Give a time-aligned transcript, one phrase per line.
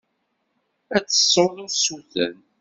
[0.95, 2.35] Ad d-tessuḍ usuten.